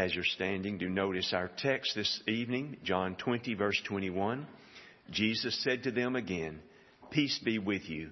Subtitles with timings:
[0.00, 4.46] As you're standing, do notice our text this evening, John 20, verse 21.
[5.10, 6.60] Jesus said to them again,
[7.10, 8.08] Peace be with you.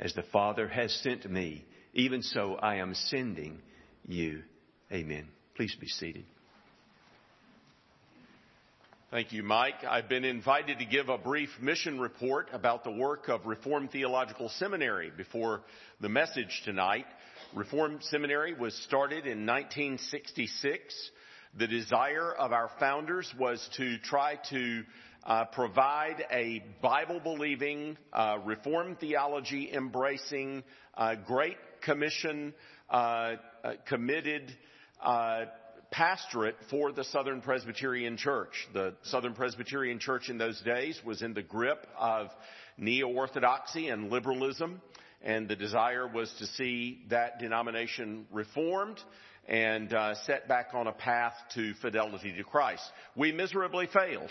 [0.00, 1.64] As the Father has sent me,
[1.94, 3.60] even so I am sending
[4.08, 4.42] you.
[4.90, 5.28] Amen.
[5.54, 6.24] Please be seated.
[9.12, 9.84] Thank you, Mike.
[9.88, 14.48] I've been invited to give a brief mission report about the work of Reformed Theological
[14.48, 15.60] Seminary before
[16.00, 17.06] the message tonight.
[17.54, 21.10] Reformed Seminary was started in 1966.
[21.58, 24.84] The desire of our founders was to try to
[25.24, 30.62] uh, provide a Bible believing, uh, Reformed theology embracing,
[30.96, 32.54] uh, Great Commission
[32.88, 34.56] uh, uh, committed
[35.02, 35.46] uh,
[35.90, 38.68] pastorate for the Southern Presbyterian Church.
[38.72, 42.28] The Southern Presbyterian Church in those days was in the grip of
[42.78, 44.80] neo-orthodoxy and liberalism
[45.22, 48.98] and the desire was to see that denomination reformed
[49.50, 52.84] and uh, set back on a path to fidelity to Christ.
[53.16, 54.30] We miserably failed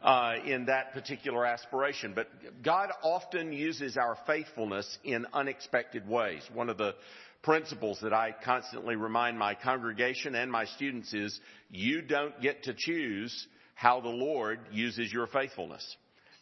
[0.00, 2.28] uh, in that particular aspiration, but
[2.62, 6.42] God often uses our faithfulness in unexpected ways.
[6.54, 6.94] One of the
[7.42, 12.74] principles that I constantly remind my congregation and my students is you don't get to
[12.76, 15.96] choose how the Lord uses your faithfulness.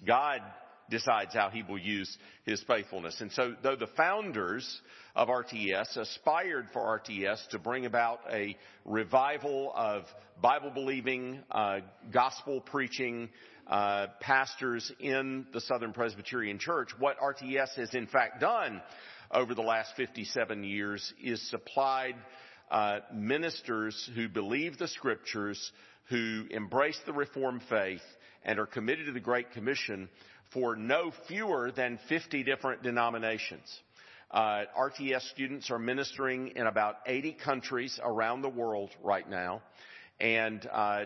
[0.06, 0.42] God
[0.91, 3.20] decides how he will use his faithfulness.
[3.20, 4.81] And so, though the founders
[5.14, 10.05] of RTS aspired for RTS to bring about a revival of
[10.41, 11.80] Bible believing, uh,
[12.12, 13.28] gospel preaching
[13.67, 18.80] uh, pastors in the Southern Presbyterian Church, what RTS has in fact done
[19.30, 22.14] over the last 57 years is supplied
[22.70, 25.73] uh, ministers who believe the scriptures,
[26.08, 28.02] who embrace the Reformed faith,
[28.45, 30.08] and are committed to the Great Commission
[30.52, 33.66] for no fewer than 50 different denominations.
[34.30, 39.62] Uh, RTS students are ministering in about 80 countries around the world right now.
[40.20, 41.05] And uh,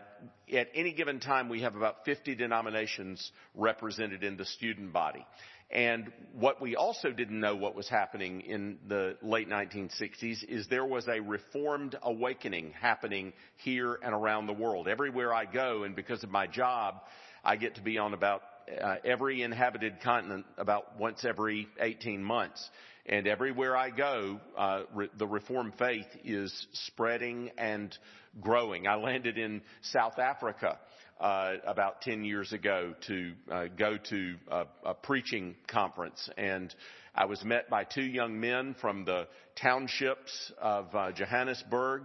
[0.52, 5.24] at any given time, we have about 50 denominations represented in the student body.
[5.70, 10.84] And what we also didn't know what was happening in the late 1960s is there
[10.84, 14.88] was a reformed awakening happening here and around the world.
[14.88, 16.96] Everywhere I go, and because of my job,
[17.42, 18.42] I get to be on about
[18.80, 22.70] uh, every inhabited continent about once every 18 months.
[23.06, 27.96] And everywhere I go, uh, re- the Reformed faith is spreading and
[28.40, 28.86] growing.
[28.86, 30.78] I landed in South Africa
[31.20, 36.74] uh, about 10 years ago to uh, go to a, a preaching conference, and
[37.14, 39.28] I was met by two young men from the
[39.60, 42.04] townships of uh, Johannesburg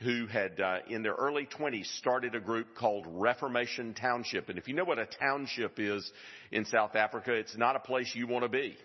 [0.00, 4.48] who had, uh, in their early 20s, started a group called Reformation Township.
[4.48, 6.10] And if you know what a township is
[6.52, 8.76] in South Africa, it's not a place you want to be.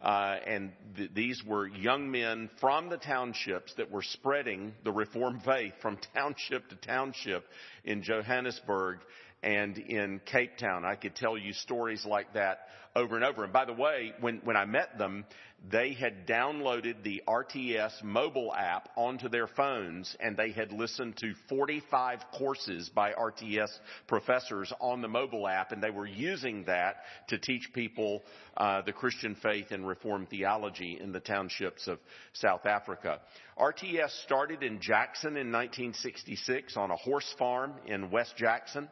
[0.00, 5.42] Uh, and th- these were young men from the townships that were spreading the Reformed
[5.42, 7.44] faith from township to township
[7.84, 9.00] in Johannesburg
[9.42, 10.84] and in Cape Town.
[10.84, 12.60] I could tell you stories like that
[12.94, 13.44] over and over.
[13.44, 15.24] And by the way, when, when I met them,
[15.70, 21.34] they had downloaded the RTS mobile app onto their phones and they had listened to
[21.50, 23.70] 45 courses by RTS
[24.06, 26.96] professors on the mobile app and they were using that
[27.28, 28.22] to teach people
[28.56, 31.98] uh, the Christian faith and Reformed theology in the townships of
[32.32, 33.20] South Africa.
[33.58, 38.88] RTS started in Jackson in 1966 on a horse farm in West Jackson.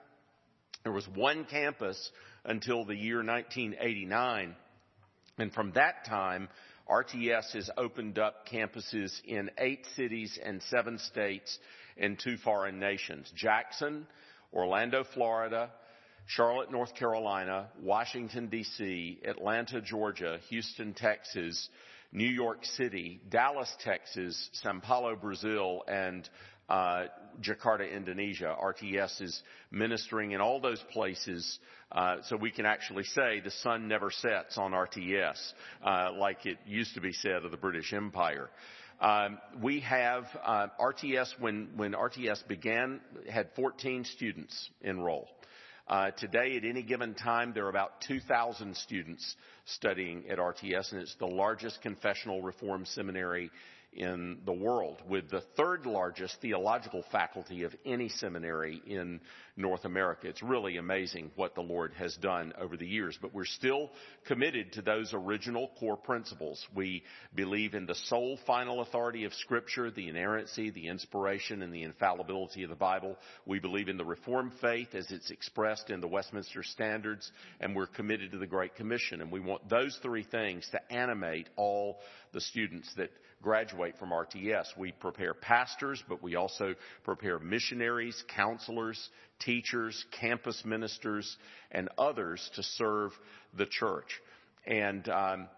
[0.83, 2.11] There was one campus
[2.44, 4.55] until the year 1989.
[5.39, 6.49] And from that time,
[6.89, 11.59] RTS has opened up campuses in eight cities and seven states
[11.97, 13.31] and two foreign nations.
[13.37, 14.06] Jackson,
[14.53, 15.71] Orlando, Florida,
[16.27, 21.69] Charlotte, North Carolina, Washington, D.C., Atlanta, Georgia, Houston, Texas,
[22.12, 26.28] New York City, Dallas, Texas, Sao Paulo, Brazil, and
[26.69, 27.05] uh,
[27.41, 28.54] Jakarta, Indonesia.
[28.60, 31.59] RTS is ministering in all those places,
[31.93, 35.53] uh, so we can actually say the sun never sets on RTS,
[35.84, 38.49] uh, like it used to be said of the British Empire.
[39.00, 43.00] Um, we have uh, RTS when when RTS began
[43.31, 45.29] had 14 students enroll.
[45.87, 51.00] Uh, today, at any given time, there are about 2,000 students studying at RTS, and
[51.00, 53.50] it's the largest confessional reform seminary
[53.99, 59.21] in the world, with the third largest theological faculty of any seminary in
[59.58, 60.28] North America.
[60.28, 63.90] It's really amazing what the Lord has done over the years, but we're still
[64.26, 66.64] committed to those original core principles.
[66.75, 67.02] We
[67.34, 72.62] believe in the sole final authority of Scripture, the inerrancy, the inspiration, and the infallibility
[72.62, 73.16] of the Bible.
[73.46, 77.31] We believe in the Reformed faith as it's expressed in the Westminster Standards,
[77.61, 79.20] and we're committed to the Great Commission.
[79.20, 81.99] And we want those three things to animate all
[82.32, 83.11] the students that
[83.43, 84.66] graduate from RTS.
[84.76, 89.08] We prepare pastors, but we also prepare missionaries, counselors,
[89.40, 91.37] teachers, campus ministers,
[91.70, 93.12] and others to serve
[93.56, 94.20] the church.
[94.67, 95.49] And um,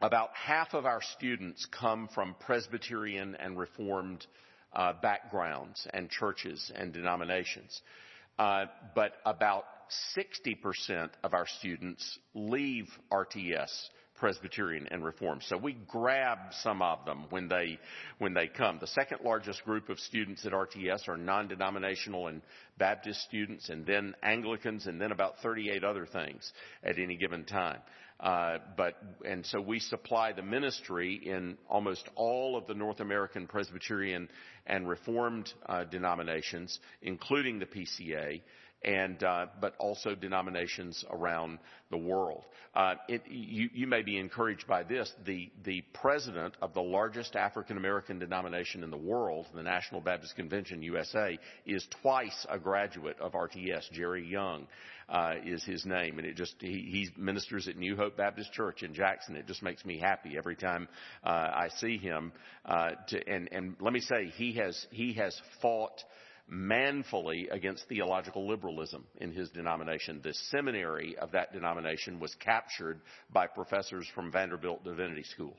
[0.00, 4.26] about half of our students come from Presbyterian and Reformed
[4.72, 7.80] uh, backgrounds and churches and denominations.
[8.38, 9.64] Uh, but about
[10.16, 13.70] 60% of our students leave RTS
[14.22, 15.42] Presbyterian and Reformed.
[15.48, 17.80] So we grab some of them when they,
[18.18, 18.78] when they come.
[18.80, 22.40] The second largest group of students at RTS are non-denominational and
[22.78, 26.52] Baptist students and then Anglicans and then about 38 other things
[26.84, 27.80] at any given time.
[28.20, 28.94] Uh, but
[29.28, 34.28] and so we supply the ministry in almost all of the North American Presbyterian
[34.68, 38.40] and Reformed uh, denominations, including the PCA
[38.84, 41.58] and uh, but also denominations around
[41.90, 42.44] the world.
[42.74, 45.12] Uh, it, you, you, may be encouraged by this.
[45.26, 50.34] The the president of the largest African American denomination in the world, the National Baptist
[50.36, 53.90] Convention USA, is twice a graduate of RTS.
[53.92, 54.66] Jerry Young
[55.08, 58.82] uh, is his name, and it just he, he ministers at New Hope Baptist Church
[58.82, 59.36] in Jackson.
[59.36, 60.88] It just makes me happy every time
[61.22, 62.32] uh, I see him.
[62.64, 66.02] Uh, to, and and let me say, he has he has fought
[66.48, 70.20] manfully against theological liberalism in his denomination.
[70.22, 73.00] The seminary of that denomination was captured
[73.32, 75.56] by professors from Vanderbilt Divinity School.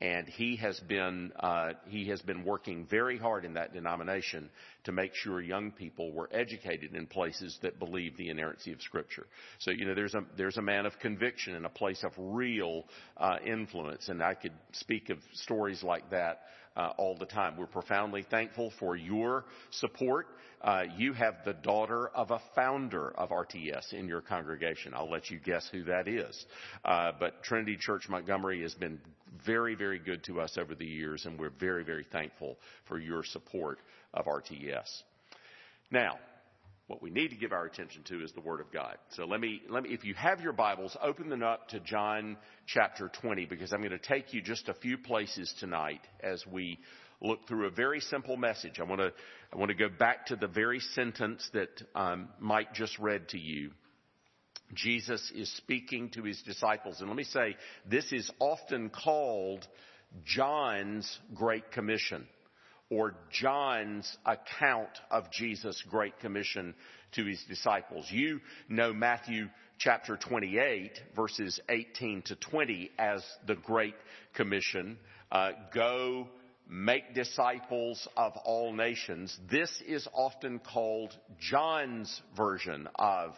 [0.00, 4.50] And he has been uh, he has been working very hard in that denomination
[4.82, 9.28] to make sure young people were educated in places that believe the inerrancy of Scripture.
[9.60, 12.82] So you know there's a there's a man of conviction and a place of real
[13.16, 16.40] uh, influence, and I could speak of stories like that
[16.76, 17.56] uh, all the time.
[17.56, 20.26] We're profoundly thankful for your support.
[20.60, 24.92] Uh, you have the daughter of a founder of RTS in your congregation.
[24.94, 26.46] I'll let you guess who that is.
[26.84, 29.00] Uh, but Trinity Church Montgomery has been
[29.44, 33.24] very, very good to us over the years, and we're very, very thankful for your
[33.24, 33.78] support
[34.14, 35.02] of RTS.
[35.90, 36.18] Now,
[36.92, 38.98] what we need to give our attention to is the Word of God.
[39.12, 42.36] So let me, let me, if you have your Bibles, open them up to John
[42.66, 46.78] chapter 20 because I'm going to take you just a few places tonight as we
[47.22, 48.78] look through a very simple message.
[48.78, 49.10] I want to,
[49.50, 53.38] I want to go back to the very sentence that um, Mike just read to
[53.38, 53.70] you.
[54.74, 57.00] Jesus is speaking to his disciples.
[57.00, 57.56] And let me say,
[57.88, 59.66] this is often called
[60.26, 62.26] John's Great Commission
[62.92, 66.74] or John's account of Jesus' Great Commission
[67.12, 68.06] to his disciples.
[68.10, 69.48] You know Matthew
[69.78, 73.94] chapter 28 verses 18 to 20 as the Great
[74.34, 74.98] Commission.
[75.30, 76.28] Uh, go
[76.68, 79.38] make disciples of all nations.
[79.50, 83.30] This is often called John's version of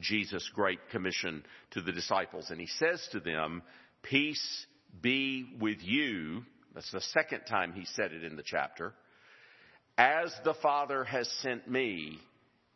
[0.00, 2.50] Jesus' Great Commission to the disciples.
[2.50, 3.62] And he says to them,
[4.02, 4.66] peace
[5.00, 6.42] be with you
[6.78, 8.94] that's the second time he said it in the chapter.
[9.96, 12.20] As the Father has sent me,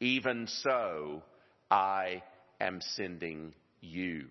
[0.00, 1.22] even so
[1.70, 2.24] I
[2.60, 4.24] am sending you.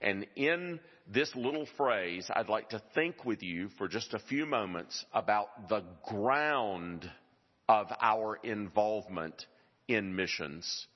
[0.00, 4.46] And in this little phrase, I'd like to think with you for just a few
[4.46, 7.04] moments about the ground
[7.68, 9.44] of our involvement
[9.86, 10.86] in missions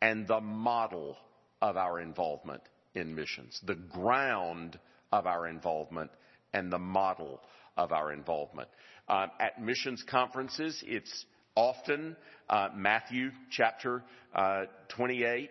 [0.00, 1.16] and the model
[1.60, 2.62] of our involvement
[2.94, 3.60] in missions.
[3.66, 4.78] The ground
[5.10, 6.12] of our involvement
[6.52, 7.40] and the model
[7.76, 8.68] of our involvement.
[9.08, 11.24] Uh, at missions conferences, it's
[11.54, 12.16] often
[12.48, 14.02] uh, Matthew chapter
[14.34, 15.50] uh, 28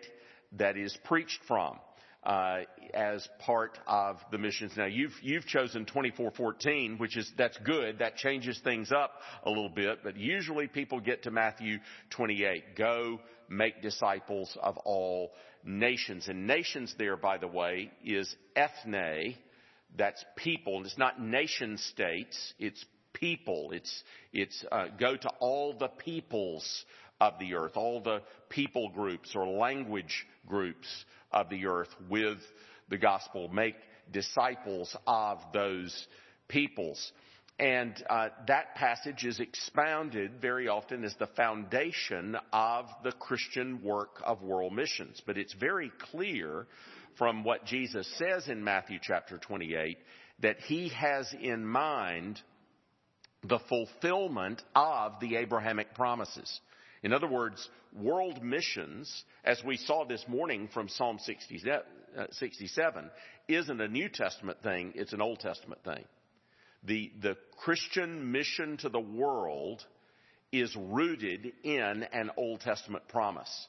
[0.58, 1.78] that is preached from.
[2.22, 4.72] Uh, as part of the missions.
[4.76, 8.00] Now you've you've chosen 24:14, which is that's good.
[8.00, 11.78] That changes things up a little bit, but usually people get to Matthew
[12.10, 12.76] 28.
[12.76, 15.32] Go make disciples of all
[15.64, 16.28] nations.
[16.28, 19.36] And nations there, by the way, is ethne,
[19.96, 20.76] that's people.
[20.76, 23.70] And it's not nation states, it's people.
[23.72, 26.84] It's, it's uh, go to all the peoples
[27.20, 30.88] of the earth, all the people groups or language groups
[31.32, 32.38] of the earth with
[32.88, 33.48] the gospel.
[33.48, 33.76] Make
[34.10, 36.06] disciples of those
[36.48, 37.12] peoples.
[37.58, 44.22] And uh, that passage is expounded very often as the foundation of the Christian work
[44.24, 45.20] of world missions.
[45.26, 46.66] But it's very clear
[47.16, 49.98] from what Jesus says in Matthew chapter 28
[50.40, 52.40] that he has in mind
[53.44, 56.60] the fulfillment of the Abrahamic promises.
[57.02, 63.10] In other words, world missions, as we saw this morning from Psalm uh, 67,
[63.48, 66.04] isn't a New Testament thing, it's an Old Testament thing.
[66.84, 69.84] The, the Christian mission to the world
[70.52, 73.68] is rooted in an Old Testament promise.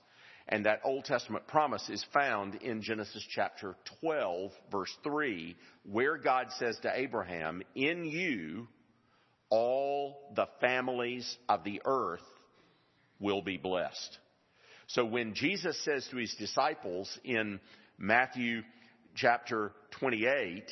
[0.52, 5.56] And that Old Testament promise is found in Genesis chapter 12, verse 3,
[5.90, 8.68] where God says to Abraham, In you
[9.50, 12.20] all the families of the earth
[13.20, 14.18] will be blessed.
[14.88, 17.62] So when Jesus says to his disciples in
[17.98, 18.64] Matthew
[19.16, 20.64] chapter 28,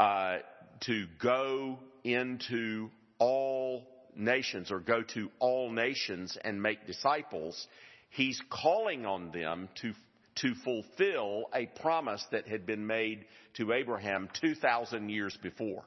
[0.00, 0.36] uh,
[0.80, 3.86] to go into all
[4.16, 7.66] nations or go to all nations and make disciples,
[8.10, 9.92] he's calling on them to
[10.36, 15.82] to fulfill a promise that had been made to Abraham 2,000 years before.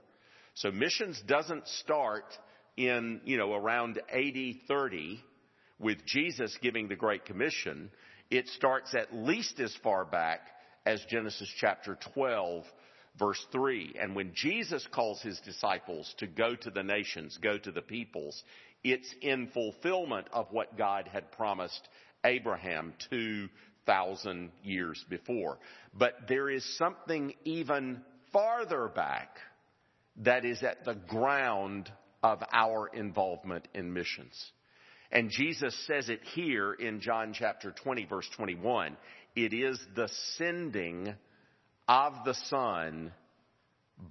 [0.55, 2.25] So missions doesn't start
[2.75, 5.23] in, you know, around AD 30
[5.77, 7.91] with Jesus giving the Great Commission.
[8.31, 10.39] It starts at least as far back
[10.85, 12.65] as Genesis chapter 12
[13.17, 13.95] verse 3.
[13.99, 18.41] And when Jesus calls his disciples to go to the nations, go to the peoples,
[18.83, 21.87] it's in fulfillment of what God had promised
[22.23, 25.59] Abraham 2,000 years before.
[25.93, 29.37] But there is something even farther back
[30.17, 34.51] that is at the ground of our involvement in missions.
[35.11, 38.95] And Jesus says it here in John chapter 20 verse 21.
[39.35, 41.15] It is the sending
[41.87, 43.11] of the Son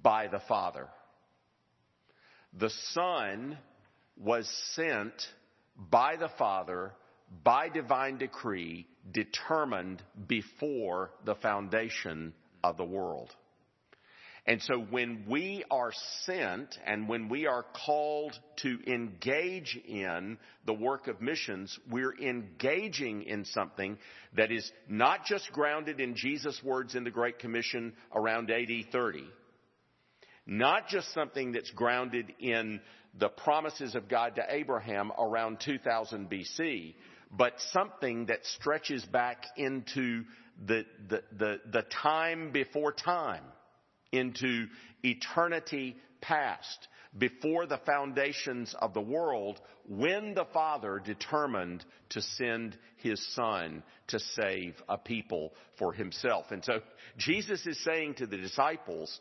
[0.03, 0.87] by the Father.
[2.57, 3.57] The Son
[4.17, 5.13] was sent
[5.77, 6.91] by the Father
[7.43, 12.33] by divine decree determined before the foundation
[12.63, 13.33] of the world.
[14.45, 15.91] And so when we are
[16.23, 18.33] sent and when we are called
[18.63, 23.97] to engage in the work of missions, we're engaging in something
[24.35, 29.23] that is not just grounded in Jesus' words in the Great Commission around AD 30,
[30.47, 32.81] not just something that's grounded in
[33.19, 36.95] the promises of God to Abraham around 2000 BC,
[37.31, 40.23] but something that stretches back into
[40.65, 43.43] the, the, the, the time before time
[44.11, 44.65] into
[45.03, 53.25] eternity past, before the foundations of the world, when the Father determined to send His
[53.35, 56.45] Son to save a people for Himself.
[56.51, 56.79] And so
[57.17, 59.19] Jesus is saying to the disciples,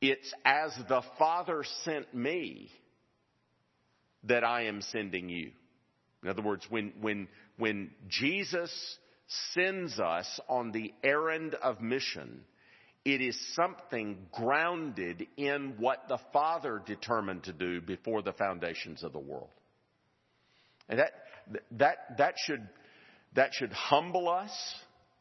[0.00, 2.70] it's as the Father sent me
[4.24, 5.52] that I am sending you.
[6.24, 7.28] In other words, when, when,
[7.58, 8.72] when Jesus
[9.52, 12.40] sends us on the errand of mission,
[13.04, 19.12] it is something grounded in what the Father determined to do before the foundations of
[19.12, 19.50] the world.
[20.88, 21.12] And that,
[21.72, 22.66] that, that should,
[23.34, 24.50] that should humble us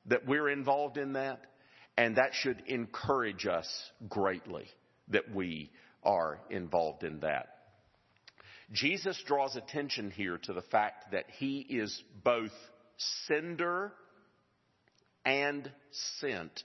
[0.06, 1.42] that we're involved in that,
[1.98, 3.68] and that should encourage us
[4.08, 4.66] greatly
[5.10, 5.70] that we
[6.04, 7.53] are involved in that.
[8.72, 12.51] Jesus draws attention here to the fact that he is both
[13.27, 13.91] sender
[15.25, 16.63] and sent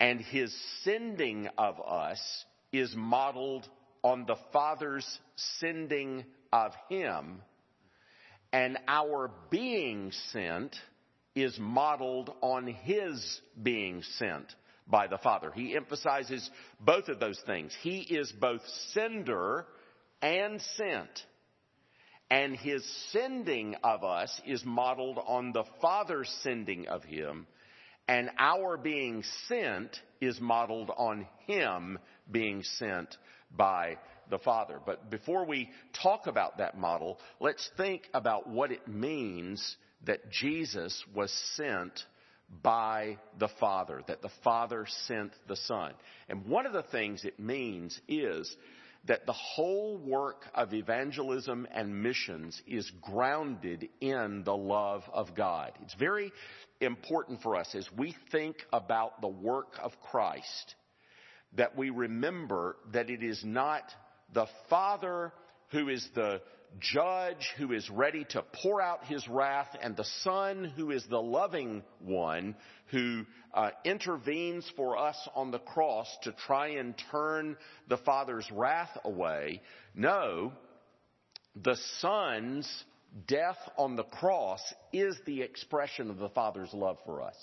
[0.00, 0.54] and his
[0.84, 2.20] sending of us
[2.72, 3.68] is modeled
[4.02, 5.18] on the Father's
[5.58, 7.42] sending of him.
[8.52, 10.76] And our being sent
[11.34, 14.54] is modeled on his being sent
[14.86, 15.50] by the Father.
[15.50, 16.48] He emphasizes
[16.80, 17.76] both of those things.
[17.82, 19.66] He is both sender
[20.22, 21.26] and sent.
[22.30, 27.46] And his sending of us is modeled on the Father's sending of him
[28.08, 31.98] and our being sent is modeled on Him
[32.30, 33.14] being sent
[33.54, 33.98] by
[34.30, 34.80] the Father.
[34.84, 35.70] But before we
[36.02, 42.04] talk about that model, let's think about what it means that Jesus was sent
[42.62, 45.92] by the Father, that the Father sent the Son.
[46.30, 48.56] And one of the things it means is
[49.06, 55.72] that the whole work of evangelism and missions is grounded in the love of God.
[55.82, 56.32] It's very
[56.80, 60.74] important for us as we think about the work of Christ
[61.54, 63.82] that we remember that it is not
[64.34, 65.32] the Father
[65.70, 66.40] who is the
[66.80, 71.20] judge who is ready to pour out his wrath and the Son who is the
[71.20, 72.54] loving one
[72.90, 77.56] who uh, intervenes for us on the cross to try and turn
[77.88, 79.60] the Father's wrath away.
[79.94, 80.52] No,
[81.56, 82.68] the Son's
[83.26, 84.60] death on the cross
[84.92, 87.36] is the expression of the Father's love for us.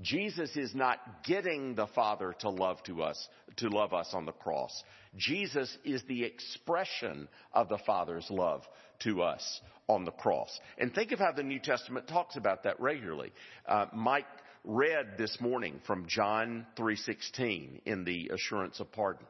[0.00, 4.32] Jesus is not getting the Father to love to us, to love us on the
[4.32, 4.82] cross.
[5.16, 8.62] Jesus is the expression of the Father's love
[9.00, 10.58] to us on the cross.
[10.78, 13.32] And think of how the New Testament talks about that regularly.
[13.66, 14.26] Uh, Mike
[14.64, 19.26] read this morning from John 3:16 in the assurance of pardon.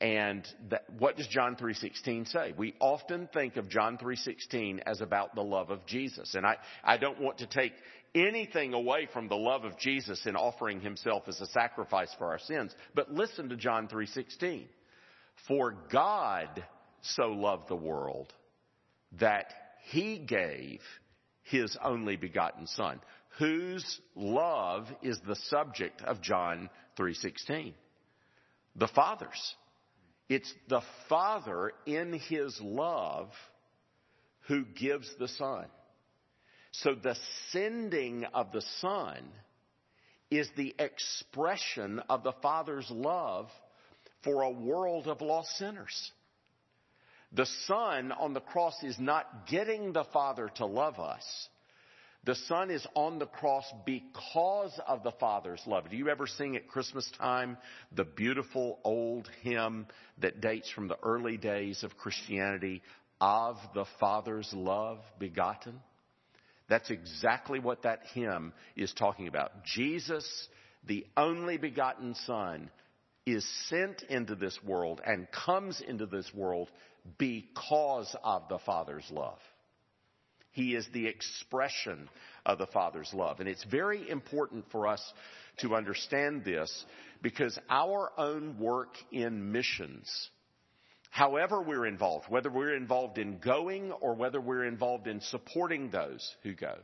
[0.00, 2.52] And that, what does John 3:16 say?
[2.56, 6.34] We often think of John 3:16 as about the love of Jesus.
[6.34, 7.72] And I, I don't want to take
[8.14, 12.38] anything away from the love of Jesus in offering himself as a sacrifice for our
[12.38, 14.68] sins, but listen to John 3:16.
[15.48, 16.64] For God
[17.00, 18.32] so loved the world
[19.12, 19.52] that
[19.84, 20.80] he gave
[21.42, 23.00] his only begotten son,
[23.38, 27.72] whose love is the subject of John 3:16.
[28.74, 29.54] The Father's.
[30.28, 33.30] It's the Father in his love
[34.48, 35.66] who gives the Son.
[36.72, 37.16] So the
[37.52, 39.18] sending of the Son
[40.30, 43.48] is the expression of the Father's love
[44.24, 46.12] for a world of lost sinners.
[47.32, 51.48] The Son on the cross is not getting the Father to love us.
[52.26, 55.88] The Son is on the cross because of the Father's love.
[55.88, 57.56] Do you ever sing at Christmas time
[57.92, 59.86] the beautiful old hymn
[60.18, 62.82] that dates from the early days of Christianity,
[63.20, 65.80] of the Father's love begotten?
[66.68, 69.64] That's exactly what that hymn is talking about.
[69.64, 70.48] Jesus,
[70.84, 72.70] the only begotten Son,
[73.24, 76.72] is sent into this world and comes into this world
[77.18, 79.38] because of the Father's love.
[80.56, 82.08] He is the expression
[82.46, 83.40] of the Father's love.
[83.40, 85.02] And it's very important for us
[85.58, 86.84] to understand this
[87.20, 90.30] because our own work in missions
[91.10, 96.34] however we're involved, whether we're involved in going or whether we're involved in supporting those
[96.42, 96.74] who go,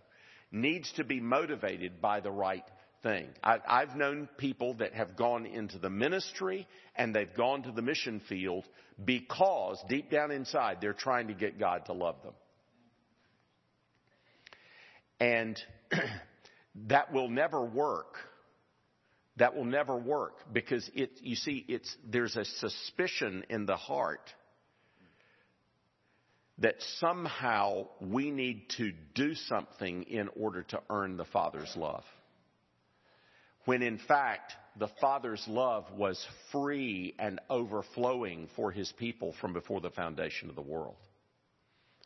[0.50, 2.64] needs to be motivated by the right
[3.02, 3.28] thing.
[3.42, 7.82] I, have known people that have gone into the ministry and they've gone to the
[7.82, 8.64] mission field
[9.02, 12.34] because deep down inside they're trying to get God to love them.
[15.22, 15.56] And
[16.88, 18.16] that will never work
[19.36, 24.30] that will never work because it, you see, it's, there's a suspicion in the heart
[26.58, 32.04] that somehow we need to do something in order to earn the Father's love.
[33.64, 39.80] When in fact, the Father's love was free and overflowing for His people from before
[39.80, 40.96] the foundation of the world.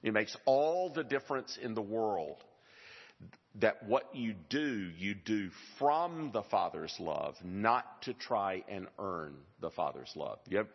[0.02, 2.37] It makes all the difference in the world
[3.61, 9.35] that what you do, you do from the Father's love, not to try and earn
[9.61, 10.38] the Father's love.
[10.48, 10.68] You have,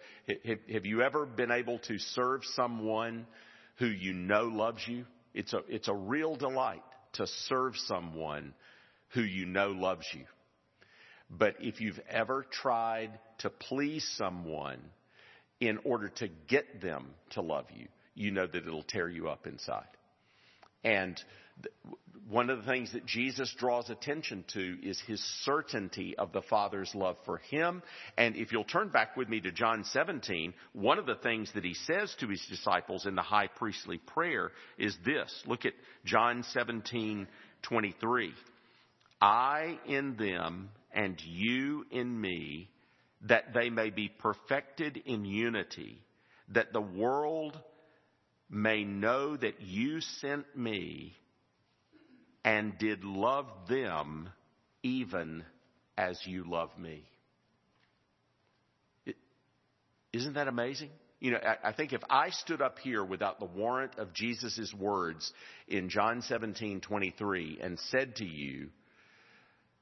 [0.46, 3.28] have, have, you ever been able to serve someone
[3.78, 5.06] who you know loves you?
[5.34, 8.54] It's a, it's a real delight to serve someone
[9.10, 10.26] who you know loves you.
[11.30, 14.80] But if you've ever tried to please someone
[15.60, 19.48] in order to get them to love you, you know that it'll tear you up
[19.48, 19.86] inside.
[20.84, 21.22] And
[22.32, 26.96] one of the things that Jesus draws attention to is his certainty of the Father's
[26.96, 27.84] love for him.
[28.18, 31.66] And if you'll turn back with me to John 17, one of the things that
[31.66, 35.44] he says to his disciples in the high priestly prayer is this.
[35.46, 35.74] Look at
[36.06, 37.28] John 17,
[37.64, 38.34] 23.
[39.22, 42.70] I in them and you in me,
[43.28, 46.02] that they may be perfected in unity,
[46.50, 47.60] that the world
[48.50, 51.16] may know that you sent me
[52.44, 54.30] and did love them
[54.84, 55.44] even
[55.98, 57.04] as you love me.
[60.14, 60.90] is not that amazing?
[61.20, 64.74] You know, I, I think if I stood up here without the warrant of Jesus'
[64.78, 65.32] words
[65.68, 68.70] in John 17, 23 and said to you,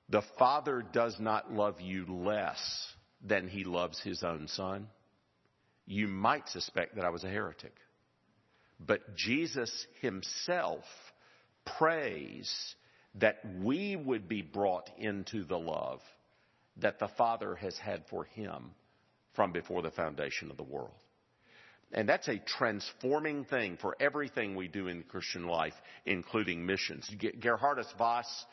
[0.09, 2.59] the Father does not love you less
[3.25, 4.87] than he loves his own son,
[5.85, 7.73] you might suspect that I was a heretic.
[8.79, 10.83] But Jesus himself
[11.65, 12.75] prays
[13.15, 16.01] that we would be brought into the love
[16.77, 18.71] that the Father has had for him
[19.33, 20.91] from before the foundation of the world.
[21.91, 25.73] And that's a transforming thing for everything we do in Christian life,
[26.05, 27.09] including missions.
[27.17, 28.45] Geerhardus Vos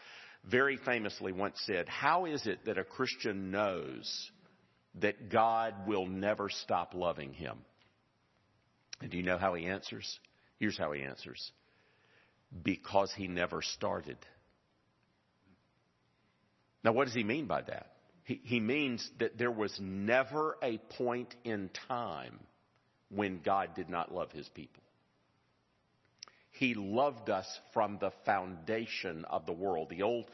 [0.44, 4.30] very famously once said, How is it that a Christian knows
[5.00, 7.58] that God will never stop loving him?
[9.02, 10.18] And do you know how he answers?
[10.58, 11.52] Here's how he answers
[12.62, 14.18] because he never started.
[16.84, 17.92] Now, what does he mean by that?
[18.24, 22.38] He, he means that there was never a point in time
[23.08, 24.82] when God did not love his people.
[26.52, 29.90] He loved us from the foundation of the world.
[29.90, 30.24] The old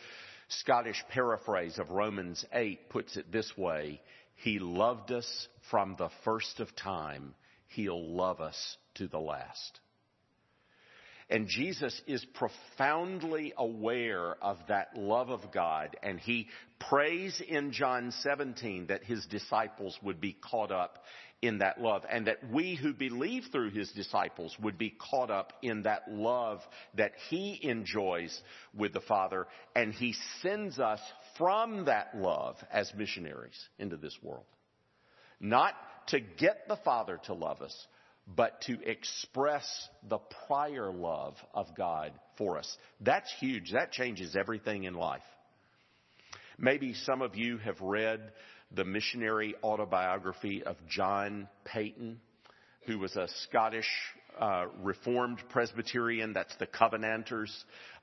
[0.48, 4.00] Scottish paraphrase of Romans 8 puts it this way
[4.37, 7.35] He loved us from the first of time,
[7.68, 9.80] He'll love us to the last.
[11.30, 18.12] And Jesus is profoundly aware of that love of God, and he prays in John
[18.22, 20.98] 17 that his disciples would be caught up
[21.40, 25.52] in that love, and that we who believe through his disciples would be caught up
[25.61, 26.61] in that love
[26.94, 28.40] that he enjoys
[28.74, 31.00] with the Father, and he sends us
[31.37, 34.44] from that love as missionaries into this world.
[35.40, 35.74] Not
[36.08, 37.87] to get the Father to love us,
[38.26, 42.76] but to express the prior love of God for us.
[43.00, 43.72] That's huge.
[43.72, 45.22] That changes everything in life.
[46.58, 48.32] Maybe some of you have read
[48.74, 52.20] the missionary autobiography of John Paton,
[52.87, 53.88] who was a Scottish
[54.38, 57.52] uh, Reformed Presbyterian, that's the Covenanters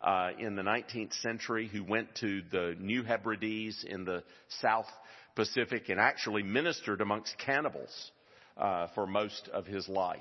[0.01, 4.23] uh, in the 19th century, who went to the New Hebrides in the
[4.61, 4.89] South
[5.35, 8.11] Pacific and actually ministered amongst cannibals
[8.59, 10.19] uh, for most of his life.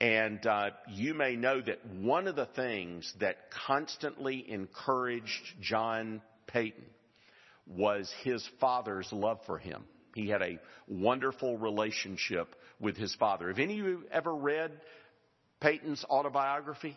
[0.00, 6.84] And uh, you may know that one of the things that constantly encouraged John Paton
[7.66, 9.84] was his father's love for him.
[10.14, 13.48] He had a wonderful relationship with his father.
[13.48, 14.70] Have any of you ever read
[15.60, 16.96] Paton's autobiography?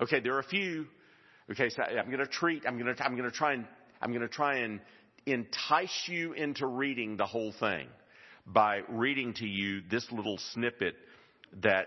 [0.00, 0.86] Okay, there are a few.
[1.50, 2.64] Okay, so I'm going to treat.
[2.66, 3.04] I'm going to.
[3.04, 3.64] I'm going to try and.
[4.02, 4.80] I'm going to try and
[5.24, 7.86] entice you into reading the whole thing
[8.46, 10.94] by reading to you this little snippet
[11.62, 11.86] that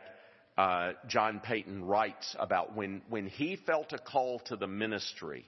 [0.58, 5.46] uh, John Paton writes about when when he felt a call to the ministry.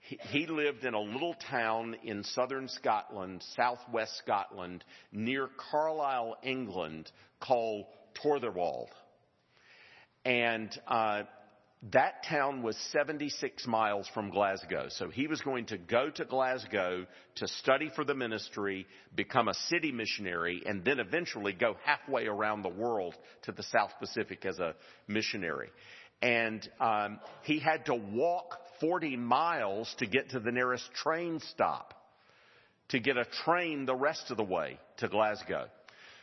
[0.00, 7.10] He, he lived in a little town in southern Scotland, southwest Scotland, near Carlisle, England,
[7.40, 7.86] called
[8.22, 8.88] Torthorwald.
[10.24, 11.22] And uh,
[11.92, 14.86] that town was 76 miles from Glasgow.
[14.88, 19.54] So he was going to go to Glasgow to study for the ministry, become a
[19.68, 23.14] city missionary, and then eventually go halfway around the world
[23.44, 24.74] to the South Pacific as a
[25.06, 25.68] missionary.
[26.20, 31.94] And um, he had to walk 40 miles to get to the nearest train stop
[32.88, 35.66] to get a train the rest of the way to Glasgow.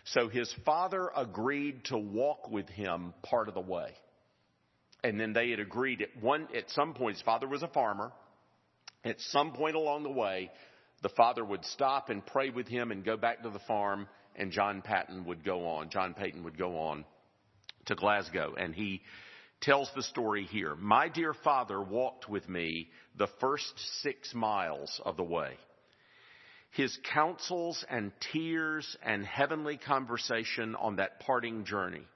[0.05, 3.91] So his father agreed to walk with him part of the way
[5.05, 8.11] and then they had agreed at one at some point his father was a farmer.
[9.03, 10.49] At some point along the way
[11.03, 14.51] the father would stop and pray with him and go back to the farm and
[14.51, 17.05] John Patton would go on John Paton would go on
[17.85, 18.55] to Glasgow.
[18.57, 19.03] And he
[19.61, 20.75] tells the story here.
[20.75, 25.51] My dear father walked with me the first 6 miles of the way.
[26.71, 32.07] His counsels and tears and heavenly conversation on that parting journey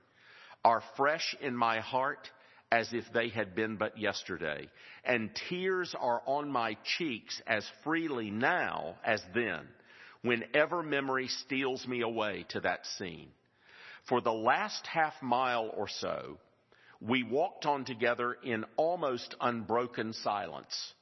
[0.66, 2.28] are fresh in my heart
[2.72, 4.70] as if they had been but yesterday,
[5.04, 9.68] and tears are on my cheeks as freely now as then,
[10.22, 13.30] whenever memory steals me away to that scene.
[14.08, 16.38] For the last half mile or so,
[17.02, 20.94] we walked on together in almost unbroken silence.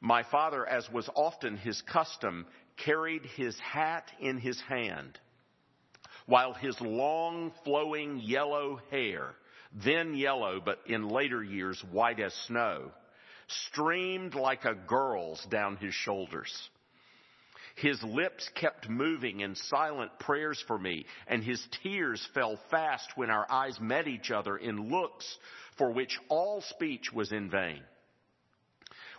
[0.00, 5.18] My father, as was often his custom, carried his hat in his hand,
[6.26, 9.34] while his long flowing yellow hair
[9.72, 12.90] then yellow, but in later years white as snow,
[13.46, 16.70] streamed like a girl's down his shoulders.
[17.76, 23.30] His lips kept moving in silent prayers for me, and his tears fell fast when
[23.30, 25.38] our eyes met each other in looks
[25.76, 27.82] for which all speech was in vain.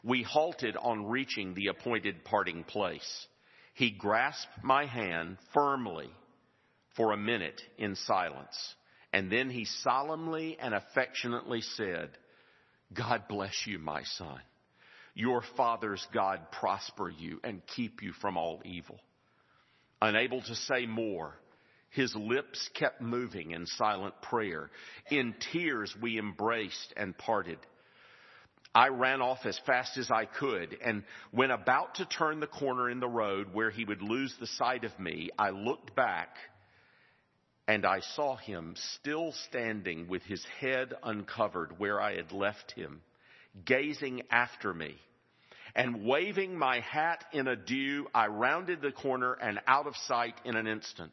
[0.04, 3.28] We halted on reaching the appointed parting place.
[3.76, 6.10] He grasped my hand firmly
[6.96, 8.76] for a minute in silence.
[9.12, 12.10] And then he solemnly and affectionately said,
[12.93, 14.39] God bless you, my son.
[15.15, 19.00] Your father's God prosper you and keep you from all evil.
[20.02, 21.36] Unable to say more,
[21.89, 24.69] his lips kept moving in silent prayer.
[25.10, 27.58] In tears, we embraced and parted.
[28.74, 32.89] I ran off as fast as I could, and when about to turn the corner
[32.89, 36.30] in the road where he would lose the sight of me, I looked back
[37.70, 43.02] and I saw him still standing with his head uncovered where I had left him,
[43.64, 44.96] gazing after me.
[45.76, 50.56] And waving my hat in adieu, I rounded the corner and out of sight in
[50.56, 51.12] an instant.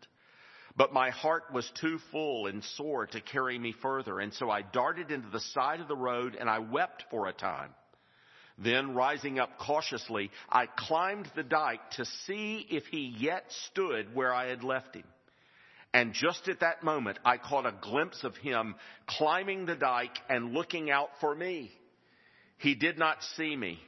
[0.75, 4.62] But my heart was too full and sore to carry me further, and so I
[4.62, 7.75] darted into the side of the road and I wept for a time.
[8.57, 14.33] Then, rising up cautiously, I climbed the dike to see if he yet stood where
[14.33, 15.05] I had left him.
[15.92, 18.75] And just at that moment, I caught a glimpse of him
[19.07, 21.70] climbing the dike and looking out for me.
[22.59, 23.79] He did not see me.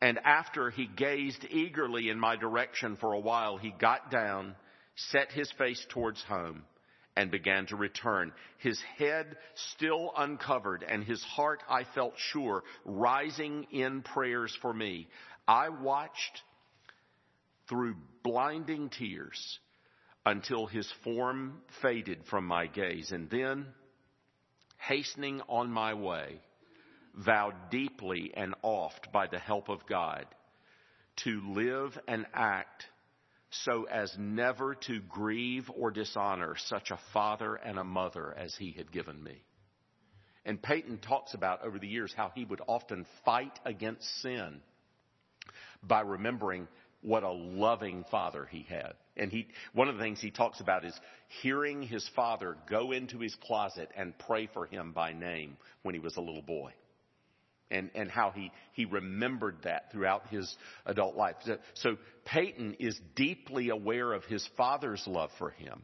[0.00, 4.54] And after he gazed eagerly in my direction for a while, he got down,
[4.94, 6.64] set his face towards home,
[7.16, 8.32] and began to return.
[8.58, 9.36] His head
[9.72, 15.08] still uncovered and his heart, I felt sure, rising in prayers for me.
[15.48, 16.42] I watched
[17.68, 19.58] through blinding tears
[20.26, 23.12] until his form faded from my gaze.
[23.12, 23.66] And then,
[24.76, 26.40] hastening on my way,
[27.14, 30.26] vowed deeply and oft by the help of God
[31.24, 32.84] to live and act
[33.64, 38.72] so as never to grieve or dishonor such a father and a mother as he
[38.72, 39.40] had given me.
[40.44, 44.60] And Paton talks about over the years how he would often fight against sin
[45.82, 46.68] by remembering
[47.02, 48.94] what a loving father he had.
[49.16, 50.98] And he, one of the things he talks about is
[51.42, 56.00] hearing his father go into his closet and pray for him by name when he
[56.00, 56.72] was a little boy.
[57.70, 60.54] And, and how he, he remembered that throughout his
[60.84, 61.34] adult life.
[61.44, 65.82] So, so Paton is deeply aware of his father's love for him.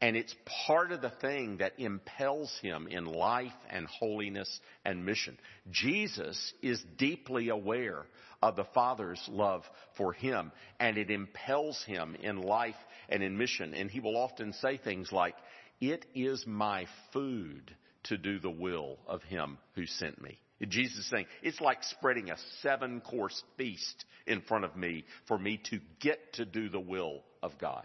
[0.00, 0.34] And it's
[0.66, 5.38] part of the thing that impels him in life and holiness and mission.
[5.70, 8.04] Jesus is deeply aware
[8.42, 9.62] of the Father's love
[9.96, 12.74] for him, and it impels him in life
[13.08, 13.72] and in mission.
[13.72, 15.34] And he will often say things like,
[15.80, 20.38] It is my food to do the will of him who sent me.
[20.68, 25.38] Jesus is saying, it's like spreading a seven course feast in front of me for
[25.38, 27.84] me to get to do the will of God.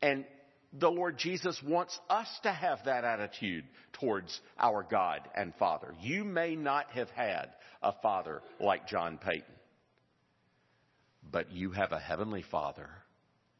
[0.00, 0.24] And
[0.72, 5.94] the Lord Jesus wants us to have that attitude towards our God and Father.
[6.00, 7.50] You may not have had
[7.82, 9.54] a father like John Paton,
[11.30, 12.88] but you have a heavenly Father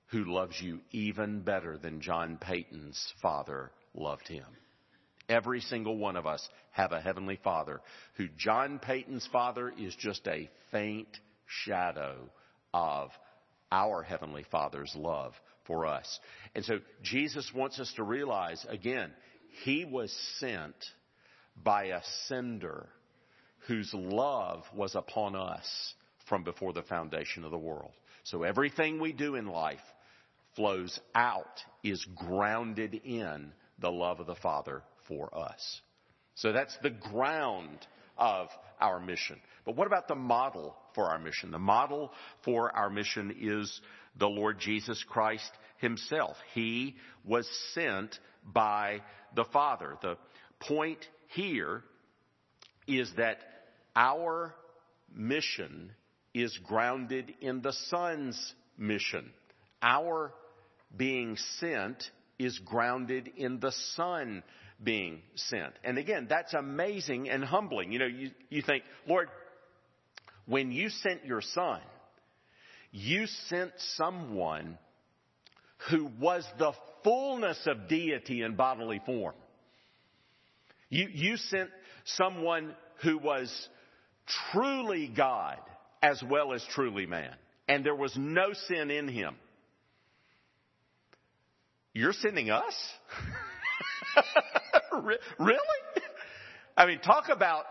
[0.06, 4.46] who loves you even better than John Paton's father loved him.
[5.28, 7.80] Every single one of us have a heavenly father
[8.16, 11.08] who John Paton's father is just a faint
[11.46, 12.16] shadow
[12.74, 13.10] of
[13.70, 15.32] our heavenly father's love
[15.70, 16.18] for us.
[16.56, 19.12] And so Jesus wants us to realize again,
[19.62, 20.74] he was sent
[21.62, 22.88] by a sender
[23.68, 25.94] whose love was upon us
[26.28, 27.92] from before the foundation of the world.
[28.24, 29.78] So everything we do in life
[30.56, 35.80] flows out, is grounded in the love of the Father for us.
[36.34, 37.86] So that's the ground
[38.18, 38.48] of
[38.80, 39.36] our mission.
[39.64, 41.52] But what about the model for our mission?
[41.52, 42.10] The model
[42.44, 43.80] for our mission is
[44.16, 46.36] the Lord Jesus Christ himself.
[46.54, 49.00] He was sent by
[49.34, 49.96] the Father.
[50.02, 50.16] The
[50.60, 51.82] point here
[52.86, 53.38] is that
[53.94, 54.54] our
[55.14, 55.92] mission
[56.34, 59.30] is grounded in the Son's mission.
[59.82, 60.32] Our
[60.96, 62.02] being sent
[62.38, 64.42] is grounded in the Son
[64.82, 65.74] being sent.
[65.84, 67.92] And again, that's amazing and humbling.
[67.92, 69.28] You know, you, you think, Lord,
[70.46, 71.80] when you sent your Son,
[72.92, 74.78] you sent someone
[75.90, 76.72] who was the
[77.04, 79.34] fullness of deity in bodily form.
[80.88, 81.70] You, you sent
[82.04, 83.50] someone who was
[84.52, 85.58] truly God
[86.02, 87.34] as well as truly man.
[87.68, 89.36] And there was no sin in him.
[91.92, 92.74] You're sending us?
[95.38, 95.58] really?
[96.76, 97.64] I mean, talk about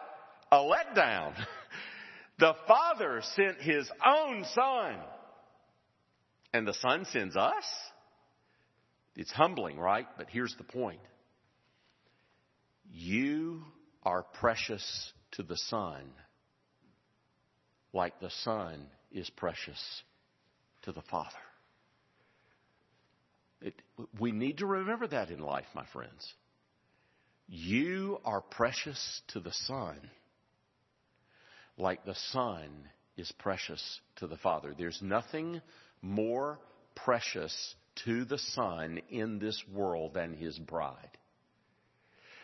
[0.52, 1.34] a letdown.
[2.40, 4.96] The Father sent His own Son.
[6.54, 7.66] And the Son sends us?
[9.16, 10.08] It's humbling, right?
[10.18, 11.02] But here's the point.
[12.92, 13.64] You
[14.04, 16.12] are precious to the Son
[17.92, 20.04] like the Son is precious
[20.84, 21.30] to the Father.
[23.62, 23.74] It,
[24.20, 26.34] we need to remember that in life, my friends.
[27.48, 30.00] You are precious to the Son
[31.80, 32.70] like the Son
[33.18, 34.74] is precious to the Father.
[34.78, 35.62] There's nothing
[36.02, 36.60] more
[36.96, 41.18] precious to the Son in this world than His bride.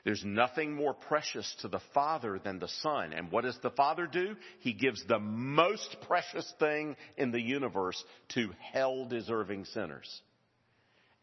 [0.04, 3.12] There's nothing more precious to the Father than the Son.
[3.12, 4.36] And what does the Father do?
[4.60, 8.02] He gives the most precious thing in the universe
[8.36, 10.22] to hell deserving sinners.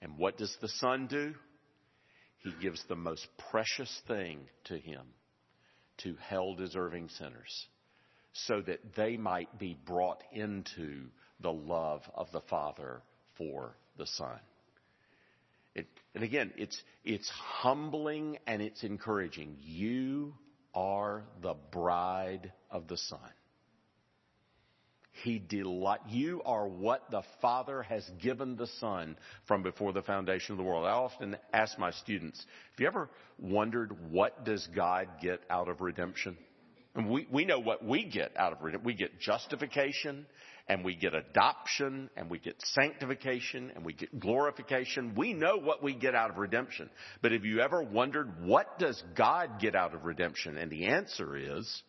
[0.01, 1.35] And what does the Son do?
[2.39, 5.03] He gives the most precious thing to Him
[5.99, 7.67] to hell deserving sinners
[8.33, 11.05] so that they might be brought into
[11.41, 13.03] the love of the Father
[13.37, 14.39] for the Son.
[15.75, 19.57] It, and again, it's, it's humbling and it's encouraging.
[19.61, 20.35] You
[20.75, 23.19] are the bride of the Son.
[25.25, 29.17] He delight, you are what the Father has given the Son
[29.47, 30.87] from before the foundation of the world.
[30.87, 32.39] I often ask my students,
[32.71, 36.39] have you ever wondered what does God get out of redemption?
[36.95, 38.85] And we, we know what we get out of redemption.
[38.85, 40.27] We get justification
[40.69, 45.15] and we get adoption and we get sanctification and we get glorification.
[45.17, 46.91] We know what we get out of redemption.
[47.23, 50.59] But have you ever wondered what does God get out of redemption?
[50.59, 51.83] And the answer is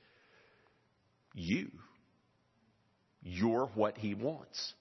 [1.34, 1.70] you.
[3.22, 4.74] You're what he wants.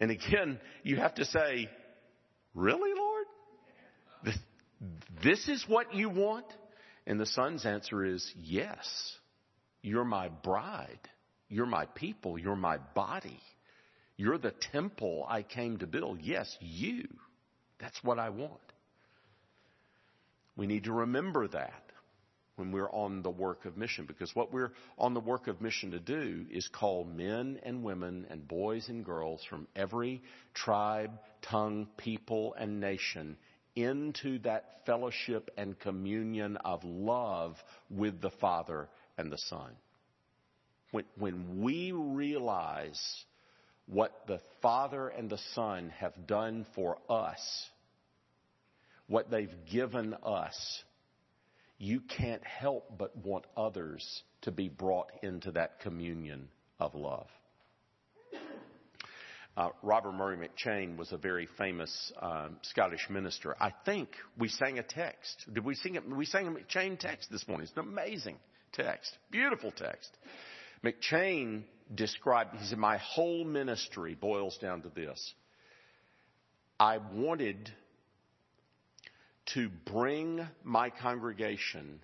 [0.00, 1.68] And again, you have to say,
[2.54, 3.26] really, Lord?
[4.24, 4.38] This,
[5.22, 6.46] this is what you want?
[7.06, 9.16] And the son's answer is, yes.
[9.82, 11.08] You're my bride.
[11.48, 12.38] You're my people.
[12.38, 13.40] You're my body.
[14.16, 16.20] You're the temple I came to build.
[16.22, 17.08] Yes, you.
[17.80, 18.60] That's what I want.
[20.56, 21.82] We need to remember that
[22.56, 25.90] when we're on the work of mission because what we're on the work of mission
[25.92, 30.22] to do is call men and women and boys and girls from every
[30.54, 31.10] tribe,
[31.40, 33.36] tongue, people, and nation
[33.74, 37.56] into that fellowship and communion of love
[37.90, 39.70] with the Father and the Son.
[40.90, 43.00] When, when we realize
[43.86, 47.40] what the Father and the Son have done for us,
[49.06, 50.82] what they've given us,
[51.78, 57.26] you can't help but want others to be brought into that communion of love.
[59.54, 63.54] Uh, Robert Murray McCheyne was a very famous um, Scottish minister.
[63.60, 65.44] I think we sang a text.
[65.52, 66.08] Did we sing it?
[66.08, 67.64] We sang a McCheyne text this morning.
[67.64, 68.36] It's an amazing
[68.72, 70.10] text, beautiful text.
[70.82, 72.56] McCheyne described.
[72.56, 75.34] He said, "My whole ministry boils down to this.
[76.80, 77.70] I wanted
[79.54, 82.00] to bring my congregation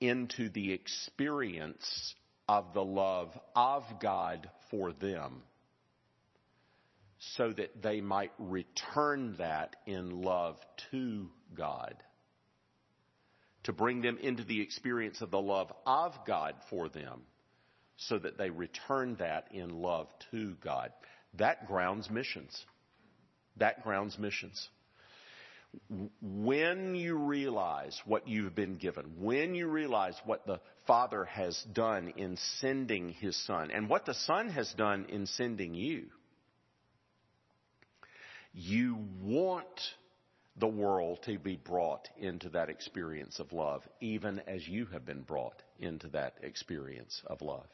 [0.00, 2.16] into the experience
[2.48, 5.44] of the love of God for them."
[7.36, 10.56] So that they might return that in love
[10.90, 11.94] to God.
[13.64, 17.22] To bring them into the experience of the love of God for them
[17.96, 20.92] so that they return that in love to God.
[21.38, 22.64] That grounds missions.
[23.58, 24.68] That grounds missions.
[26.20, 32.14] When you realize what you've been given, when you realize what the Father has done
[32.16, 36.06] in sending His Son, and what the Son has done in sending you,
[38.52, 39.66] you want
[40.56, 45.22] the world to be brought into that experience of love, even as you have been
[45.22, 47.66] brought into that experience of love.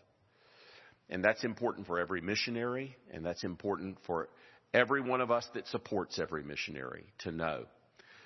[1.08, 4.28] And that's important for every missionary, and that's important for
[4.74, 7.64] every one of us that supports every missionary to know.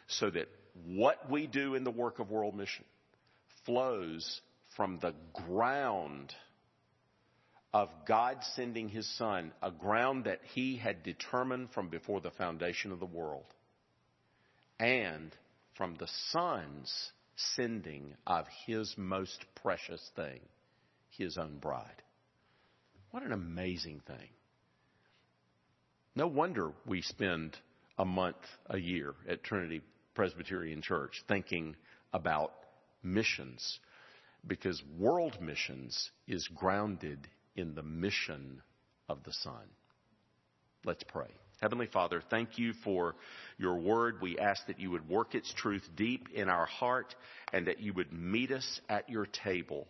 [0.08, 0.48] So that
[0.86, 2.84] what we do in the work of world mission
[3.64, 4.40] flows
[4.76, 5.14] from the
[5.46, 6.34] ground
[7.72, 12.90] of God sending his son, a ground that he had determined from before the foundation
[12.90, 13.46] of the world,
[14.78, 15.34] and
[15.76, 17.12] from the son's
[17.56, 20.40] sending of his most precious thing,
[21.10, 22.02] his own bride.
[23.12, 24.28] What an amazing thing.
[26.16, 27.56] No wonder we spend
[27.98, 29.80] a month a year at Trinity
[30.14, 31.76] Presbyterian Church thinking
[32.12, 32.52] about
[33.02, 33.78] missions
[34.46, 37.28] because world missions is grounded
[37.60, 38.62] in the mission
[39.08, 39.68] of the Son.
[40.84, 41.28] Let's pray.
[41.60, 43.14] Heavenly Father, thank you for
[43.58, 44.22] your word.
[44.22, 47.14] We ask that you would work its truth deep in our heart
[47.52, 49.86] and that you would meet us at your table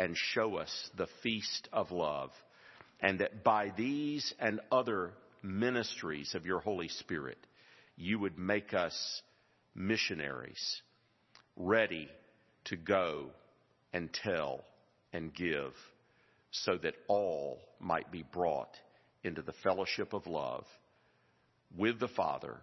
[0.00, 2.30] and show us the feast of love.
[3.00, 7.38] And that by these and other ministries of your Holy Spirit,
[7.96, 9.22] you would make us
[9.76, 10.82] missionaries
[11.56, 12.08] ready
[12.64, 13.30] to go
[13.92, 14.64] and tell
[15.12, 15.72] and give
[16.52, 18.76] so that all might be brought
[19.24, 20.64] into the fellowship of love
[21.76, 22.58] with the Father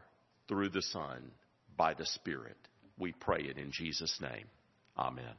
[0.48, 1.32] through the Son
[1.76, 2.58] by the Spirit.
[2.98, 4.46] We pray it in Jesus' name.
[4.98, 5.34] Amen.